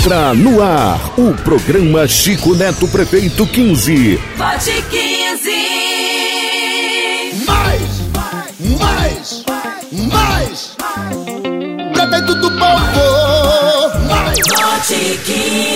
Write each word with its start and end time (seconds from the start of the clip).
Entra 0.00 0.32
no 0.32 0.62
ar 0.62 1.12
o 1.18 1.34
programa 1.34 2.08
Chico 2.08 2.54
Neto 2.54 2.88
Prefeito 2.88 3.46
15. 3.46 4.18
Vote 4.34 4.84
15. 4.88 5.50
Mais, 7.46 7.82
mais, 8.80 9.44
mais. 10.10 10.76
Prefeito 11.92 12.34
do 12.36 12.50
povo. 12.52 13.02
Mais. 14.08 14.38
Vote 14.48 15.20
15. 15.26 15.69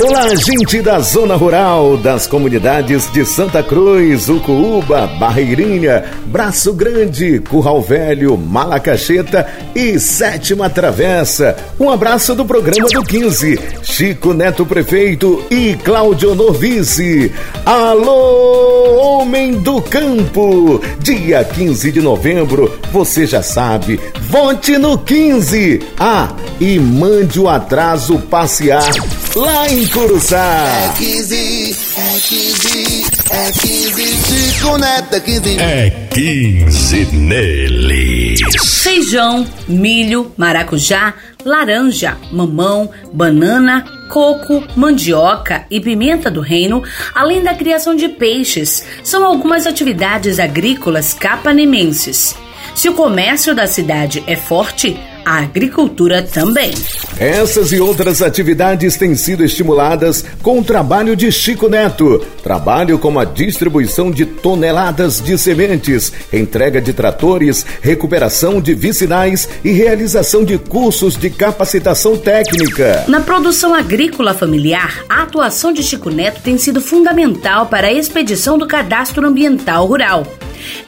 Olá, 0.00 0.34
gente 0.34 0.80
da 0.80 0.98
Zona 1.00 1.36
Rural, 1.36 1.98
das 1.98 2.26
comunidades 2.26 3.10
de 3.12 3.26
Santa 3.26 3.62
Cruz, 3.62 4.28
Ucuúba, 4.28 5.06
Barreirinha, 5.18 6.04
Braço 6.26 6.72
Grande, 6.72 7.40
Curral 7.40 7.82
Velho, 7.82 8.38
Malacacheta 8.38 9.46
e 9.74 9.98
Sétima 9.98 10.70
Travessa. 10.70 11.54
Um 11.78 11.90
abraço 11.90 12.34
do 12.34 12.46
programa 12.46 12.88
do 12.88 13.02
15, 13.02 13.60
Chico 13.82 14.32
Neto 14.32 14.64
Prefeito 14.64 15.44
e 15.50 15.74
Cláudio 15.84 16.34
Novice. 16.34 17.30
Alô, 17.66 19.18
homem 19.18 19.58
do 19.60 19.82
campo! 19.82 20.80
Dia 21.00 21.44
15 21.44 21.92
de 21.92 22.00
novembro, 22.00 22.72
você 22.90 23.26
já 23.26 23.42
sabe, 23.42 24.00
vote 24.30 24.78
no 24.78 24.96
15. 24.96 25.82
Ah, 25.98 26.32
e 26.58 26.78
mande 26.78 27.38
o 27.38 27.48
atraso 27.48 28.18
passear 28.18 28.88
lá 29.36 29.68
em 29.68 29.86
Curuçá. 29.86 30.66
É 30.84 30.98
15, 30.98 31.76
é 31.96 32.20
15, 32.20 33.06
é 33.30 33.52
15. 33.52 34.52
Chico 34.52 34.78
Neto 34.78 35.14
é 35.14 35.20
15. 35.20 35.60
É 35.60 35.90
15 36.12 37.06
neles. 37.16 38.40
Feijão, 38.82 39.46
milho, 39.68 40.32
maracujá, 40.36 41.14
laranja, 41.44 42.16
mamão, 42.32 42.90
banana, 43.12 43.84
coco, 44.08 44.64
mandioca 44.76 45.66
e 45.70 45.80
pimenta 45.80 46.30
do 46.30 46.40
reino, 46.40 46.82
além 47.14 47.42
da 47.42 47.54
criação 47.54 47.94
de 47.94 48.08
peixes, 48.08 48.84
são 49.04 49.24
algumas 49.24 49.66
atividades 49.66 50.38
agrícolas 50.38 51.14
capanemenses. 51.14 52.34
Se 52.74 52.88
o 52.88 52.94
comércio 52.94 53.54
da 53.54 53.66
cidade 53.66 54.22
é 54.26 54.36
forte, 54.36 54.96
a 55.28 55.42
agricultura 55.42 56.22
também. 56.22 56.72
Essas 57.18 57.70
e 57.70 57.78
outras 57.78 58.22
atividades 58.22 58.96
têm 58.96 59.14
sido 59.14 59.44
estimuladas 59.44 60.24
com 60.42 60.58
o 60.58 60.64
trabalho 60.64 61.14
de 61.14 61.30
Chico 61.30 61.68
Neto. 61.68 62.24
Trabalho 62.42 62.98
como 62.98 63.20
a 63.20 63.26
distribuição 63.26 64.10
de 64.10 64.24
toneladas 64.24 65.20
de 65.20 65.36
sementes, 65.36 66.10
entrega 66.32 66.80
de 66.80 66.94
tratores, 66.94 67.66
recuperação 67.82 68.58
de 68.58 68.72
vicinais 68.72 69.46
e 69.62 69.70
realização 69.70 70.44
de 70.44 70.56
cursos 70.56 71.14
de 71.14 71.28
capacitação 71.28 72.16
técnica. 72.16 73.04
Na 73.06 73.20
produção 73.20 73.74
agrícola 73.74 74.32
familiar, 74.32 75.04
a 75.10 75.24
atuação 75.24 75.74
de 75.74 75.82
Chico 75.82 76.08
Neto 76.08 76.40
tem 76.42 76.56
sido 76.56 76.80
fundamental 76.80 77.66
para 77.66 77.88
a 77.88 77.92
expedição 77.92 78.56
do 78.56 78.66
cadastro 78.66 79.26
ambiental 79.26 79.84
rural. 79.84 80.26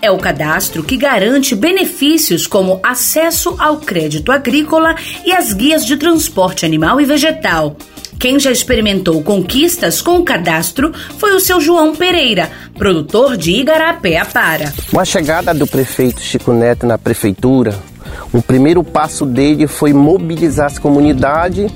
É 0.00 0.10
o 0.10 0.18
cadastro 0.18 0.82
que 0.82 0.96
garante 0.96 1.54
benefícios 1.54 2.46
como 2.46 2.80
acesso 2.82 3.54
ao 3.58 3.78
crédito 3.78 4.32
agrícola 4.32 4.94
e 5.24 5.32
as 5.32 5.52
guias 5.52 5.84
de 5.84 5.96
transporte 5.96 6.64
animal 6.64 7.00
e 7.00 7.04
vegetal. 7.04 7.76
Quem 8.18 8.38
já 8.38 8.52
experimentou 8.52 9.22
conquistas 9.22 10.02
com 10.02 10.18
o 10.18 10.24
cadastro 10.24 10.92
foi 11.16 11.34
o 11.34 11.40
seu 11.40 11.58
João 11.58 11.96
Pereira, 11.96 12.50
produtor 12.76 13.34
de 13.34 13.52
Igarapé 13.52 14.22
Para. 14.26 14.74
Com 14.90 15.00
a 15.00 15.06
chegada 15.06 15.54
do 15.54 15.66
prefeito 15.66 16.20
Chico 16.20 16.52
Neto 16.52 16.86
na 16.86 16.98
prefeitura, 16.98 17.74
o 18.30 18.42
primeiro 18.42 18.84
passo 18.84 19.24
dele 19.24 19.66
foi 19.66 19.94
mobilizar 19.94 20.66
as 20.66 20.78
comunidades 20.78 21.72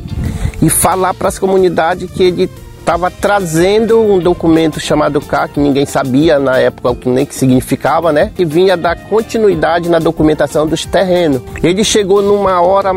e 0.61 0.69
falar 0.69 1.15
para 1.15 1.28
as 1.28 1.39
comunidades 1.39 2.11
que 2.11 2.22
ele 2.22 2.50
estava 2.85 3.11
trazendo 3.11 3.99
um 3.99 4.19
documento 4.19 4.79
chamado 4.79 5.19
CA, 5.19 5.49
que 5.49 5.59
ninguém 5.59 5.87
sabia 5.87 6.39
na 6.39 6.59
época 6.59 6.91
o 6.91 6.95
que 6.95 7.09
nem 7.09 7.25
que 7.25 7.34
significava, 7.34 8.12
né? 8.12 8.31
Que 8.37 8.45
vinha 8.45 8.77
dar 8.77 8.95
continuidade 9.09 9.89
na 9.89 9.99
documentação 9.99 10.67
dos 10.67 10.84
terrenos. 10.84 11.41
Ele 11.62 11.83
chegou 11.83 12.21
numa 12.21 12.61
hora 12.61 12.91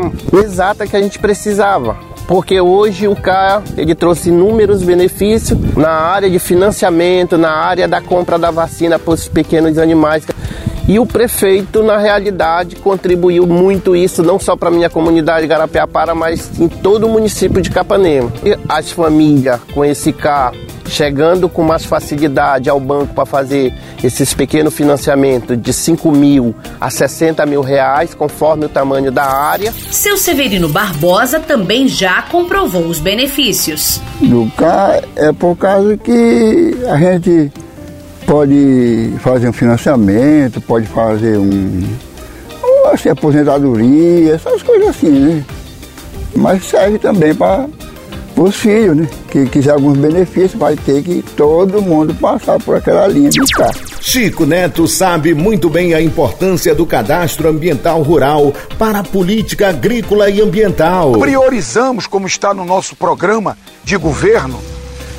exata 0.44 0.86
que 0.86 0.94
a 0.94 1.00
gente 1.00 1.18
precisava. 1.18 1.96
Porque 2.26 2.60
hoje 2.60 3.08
o 3.08 3.16
CA 3.16 3.62
ele 3.78 3.94
trouxe 3.94 4.28
inúmeros 4.28 4.82
benefícios 4.82 5.58
na 5.74 5.88
área 5.88 6.28
de 6.28 6.38
financiamento, 6.38 7.38
na 7.38 7.50
área 7.50 7.88
da 7.88 8.02
compra 8.02 8.38
da 8.38 8.50
vacina 8.50 8.98
para 8.98 9.14
os 9.14 9.26
pequenos 9.26 9.78
animais. 9.78 10.26
E 10.88 10.98
o 10.98 11.04
prefeito, 11.04 11.82
na 11.82 11.98
realidade, 11.98 12.76
contribuiu 12.76 13.46
muito 13.46 13.94
isso, 13.94 14.22
não 14.22 14.38
só 14.38 14.56
para 14.56 14.68
a 14.68 14.72
minha 14.72 14.88
comunidade 14.88 15.46
Garapiapara, 15.46 16.14
mas 16.14 16.58
em 16.58 16.66
todo 16.66 17.06
o 17.06 17.10
município 17.10 17.60
de 17.60 17.68
Capanema. 17.68 18.32
E 18.42 18.56
as 18.66 18.90
famílias 18.90 19.60
com 19.74 19.84
esse 19.84 20.14
carro 20.14 20.56
chegando 20.88 21.48
com 21.48 21.62
mais 21.62 21.84
facilidade 21.84 22.70
ao 22.70 22.80
banco 22.80 23.14
para 23.14 23.26
fazer 23.26 23.74
esses 24.02 24.32
pequenos 24.32 24.74
financiamentos 24.74 25.60
de 25.60 25.72
5 25.72 26.10
mil 26.10 26.54
a 26.80 26.88
60 26.88 27.44
mil 27.44 27.60
reais, 27.60 28.14
conforme 28.14 28.64
o 28.64 28.68
tamanho 28.68 29.12
da 29.12 29.24
área. 29.24 29.72
Seu 29.90 30.16
Severino 30.16 30.68
Barbosa 30.68 31.38
também 31.38 31.86
já 31.86 32.22
comprovou 32.22 32.86
os 32.86 32.98
benefícios. 32.98 34.00
do 34.20 34.50
carro 34.56 35.02
é 35.16 35.32
por 35.32 35.56
causa 35.56 35.96
que 35.98 36.74
a 36.88 36.96
gente 36.96 37.52
pode 38.28 39.14
fazer 39.20 39.48
um 39.48 39.52
financiamento, 39.54 40.60
pode 40.60 40.86
fazer 40.86 41.38
um. 41.38 41.82
ou 42.62 42.88
assim, 42.88 43.08
aposentadoria, 43.08 44.34
essas 44.34 44.62
coisas 44.62 44.88
assim, 44.88 45.08
né? 45.08 45.44
Mas 46.36 46.62
serve 46.66 46.98
também 46.98 47.34
para 47.34 47.66
os 48.36 48.54
filhos, 48.54 48.98
né? 48.98 49.08
Que 49.30 49.46
quiser 49.46 49.70
alguns 49.70 49.96
benefícios, 49.96 50.60
vai 50.60 50.76
ter 50.76 51.02
que 51.02 51.24
todo 51.34 51.80
mundo 51.80 52.14
passar 52.14 52.58
por 52.58 52.76
aquela 52.76 53.06
linha 53.06 53.30
de 53.30 53.40
cá. 53.46 53.72
Chico 53.98 54.44
Neto 54.44 54.86
sabe 54.86 55.32
muito 55.32 55.70
bem 55.70 55.94
a 55.94 56.00
importância 56.00 56.74
do 56.74 56.84
cadastro 56.84 57.48
ambiental 57.48 58.02
rural 58.02 58.52
para 58.78 58.98
a 58.98 59.04
política 59.04 59.70
agrícola 59.70 60.28
e 60.28 60.42
ambiental. 60.42 61.12
priorizamos, 61.12 62.06
como 62.06 62.26
está 62.26 62.52
no 62.52 62.66
nosso 62.66 62.94
programa 62.94 63.56
de 63.82 63.96
governo, 63.96 64.60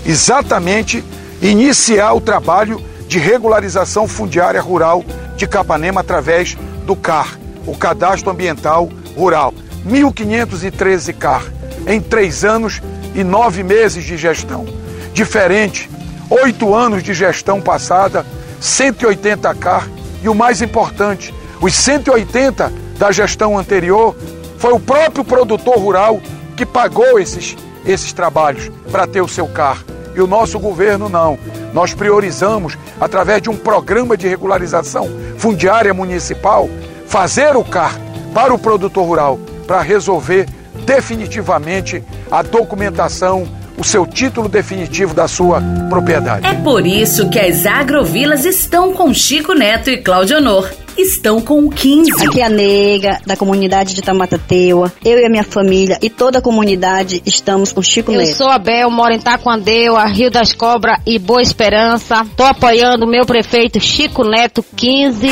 exatamente 0.06 1.03
iniciar 1.41 2.14
o 2.14 2.22
trabalho 2.22 2.88
de 3.09 3.18
regularização 3.18 4.08
fundiária 4.08 4.62
rural 4.62 5.03
de 5.36 5.47
Capanema 5.47 6.02
através 6.02 6.56
do 6.86 6.96
CAR, 6.96 7.40
o 7.66 7.75
Cadastro 7.75 8.30
Ambiental 8.30 8.88
Rural. 9.18 9.52
1.513 9.84 11.16
CAR 11.18 11.44
em 11.88 12.00
três 12.00 12.46
anos 12.46 12.80
e 13.16 13.24
nove 13.24 13.64
meses 13.64 14.03
de 14.03 14.16
gestão. 14.16 14.64
Diferente, 15.12 15.90
oito 16.30 16.75
anos 16.75 17.02
de 17.02 17.16
gestão 17.16 17.59
passada, 17.59 18.24
180 18.62 19.56
CAR 19.56 19.90
e 20.22 20.30
o 20.30 20.36
mais 20.36 20.62
importante, 20.62 21.34
os 21.59 21.74
180 21.74 22.72
da 23.00 23.12
gestão 23.12 23.58
anterior, 23.58 24.16
foi 24.59 24.74
o 24.74 24.80
próprio 24.80 25.24
produtor 25.24 25.80
rural 25.80 26.22
que 26.56 26.66
pagou 26.66 27.18
esses, 27.18 27.58
esses 27.88 28.14
trabalhos 28.14 28.70
para 28.91 29.08
ter 29.08 29.22
o 29.22 29.28
seu 29.28 29.47
CAR. 29.47 29.84
E 30.16 30.22
o 30.22 30.28
nosso 30.28 30.59
governo 30.59 31.08
não. 31.09 31.38
Nós 31.74 31.94
priorizamos, 31.94 32.78
através 33.00 33.42
de 33.42 33.50
um 33.50 33.56
programa 33.56 34.18
de 34.18 34.28
regularização 34.28 35.09
fundiária 35.38 35.94
municipal, 35.94 36.70
fazer 37.06 37.56
o 37.56 37.64
CAR 37.64 38.00
para 38.34 38.53
o 38.53 38.59
produtor 38.59 39.06
rural, 39.06 39.40
para 39.68 39.81
resolver 39.81 40.47
definitivamente 40.86 42.03
a 42.31 42.42
documentação, 42.42 43.47
o 43.78 43.84
seu 43.84 44.06
título 44.06 44.50
definitivo 44.50 45.14
da 45.14 45.28
sua 45.28 45.62
propriedade. 45.90 46.46
É 46.46 46.53
por 46.53 46.86
isso 46.86 47.30
que 47.30 47.40
as 47.40 47.66
agrovilas 47.66 48.46
estão 48.46 48.94
com 48.94 49.14
Chico 49.14 49.53
Neto 49.53 49.90
e 49.90 49.97
Cláudio 49.97 50.38
Honor. 50.38 50.70
Estão 50.99 51.39
com 51.39 51.65
o 51.65 51.69
15. 51.69 52.11
Aqui 52.27 52.41
é 52.41 52.45
a 52.45 52.49
nega 52.49 53.21
da 53.25 53.37
comunidade 53.37 53.93
de 53.93 54.01
Tamatateua. 54.01 54.91
Eu 55.03 55.17
e 55.17 55.25
a 55.25 55.29
minha 55.29 55.45
família 55.45 55.97
e 56.01 56.09
toda 56.09 56.39
a 56.39 56.41
comunidade 56.41 57.22
estamos 57.25 57.72
com 57.72 57.81
Chico 57.81 58.11
Eu 58.11 58.17
Neto. 58.17 58.35
sou 58.35 58.49
a 58.49 58.59
Bel, 58.59 58.91
moro 58.91 59.13
em 59.13 59.19
Taquandeua, 59.19 60.05
Rio 60.07 60.29
das 60.29 60.51
Cobras 60.51 60.99
e 61.07 61.17
Boa 61.17 61.41
Esperança. 61.41 62.28
Tô 62.35 62.43
apoiando 62.43 63.05
o 63.05 63.09
meu 63.09 63.25
prefeito 63.25 63.79
Chico 63.79 64.25
Neto 64.25 64.63
15. 64.75 65.29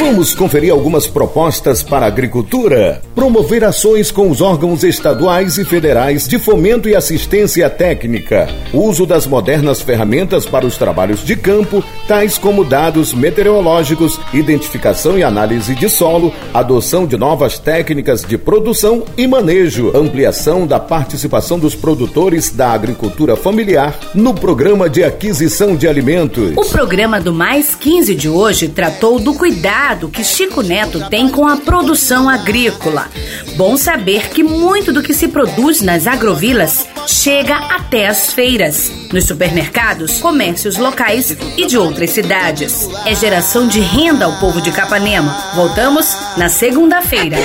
Vamos 0.00 0.34
conferir 0.34 0.70
algumas 0.70 1.06
propostas 1.06 1.82
para 1.82 2.04
a 2.04 2.08
agricultura. 2.08 3.00
Promover 3.14 3.64
ações 3.64 4.10
com 4.10 4.30
os 4.30 4.42
órgãos 4.42 4.84
estaduais 4.84 5.56
e 5.56 5.64
federais 5.64 6.28
de 6.28 6.38
fomento 6.38 6.90
e 6.90 6.94
assistência 6.94 7.70
técnica. 7.70 8.50
Uso 8.70 9.06
das 9.06 9.26
modernas 9.26 9.80
ferramentas 9.80 10.44
para 10.44 10.66
os 10.66 10.76
trabalhos 10.76 11.24
de 11.24 11.36
campo, 11.36 11.82
tais 12.06 12.36
como 12.36 12.66
dados 12.66 13.14
meteorológicos, 13.14 14.20
identificação 14.34 14.89
qualificação 14.90 15.18
e 15.18 15.22
análise 15.22 15.74
de 15.74 15.88
solo, 15.88 16.32
adoção 16.52 17.06
de 17.06 17.16
novas 17.16 17.58
técnicas 17.58 18.22
de 18.22 18.36
produção 18.36 19.04
e 19.16 19.26
manejo, 19.26 19.96
ampliação 19.96 20.66
da 20.66 20.80
participação 20.80 21.58
dos 21.58 21.74
produtores 21.74 22.50
da 22.50 22.72
agricultura 22.72 23.36
familiar 23.36 23.98
no 24.14 24.34
programa 24.34 24.90
de 24.90 25.04
aquisição 25.04 25.76
de 25.76 25.86
alimentos. 25.86 26.56
O 26.56 26.64
programa 26.68 27.20
do 27.20 27.32
Mais 27.32 27.74
15 27.74 28.14
de 28.14 28.28
hoje 28.28 28.68
tratou 28.68 29.20
do 29.20 29.34
cuidado 29.34 30.08
que 30.08 30.24
Chico 30.24 30.62
Neto 30.62 31.08
tem 31.08 31.28
com 31.28 31.46
a 31.46 31.56
produção 31.56 32.28
agrícola. 32.28 33.08
Bom 33.56 33.76
saber 33.76 34.30
que 34.30 34.42
muito 34.42 34.92
do 34.92 35.02
que 35.02 35.14
se 35.14 35.28
produz 35.28 35.80
nas 35.82 36.06
agrovilas 36.06 36.86
chega 37.06 37.56
até 37.56 38.06
as 38.06 38.32
feiras, 38.32 38.90
nos 39.12 39.24
supermercados, 39.24 40.18
comércios 40.18 40.76
locais 40.76 41.36
e 41.56 41.66
de 41.66 41.76
outras 41.76 42.10
cidades. 42.10 42.88
É 43.04 43.14
geração 43.14 43.66
de 43.66 43.80
renda 43.80 44.24
ao 44.24 44.38
povo 44.38 44.60
de 44.60 44.70
Capanema. 44.80 45.52
Voltamos 45.54 46.16
na 46.38 46.48
segunda-feira. 46.48 47.36